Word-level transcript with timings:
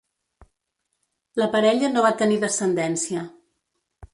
La 1.41 1.47
parella 1.57 1.91
no 1.93 2.07
va 2.07 2.13
tenir 2.23 2.41
descendència. 2.45 3.27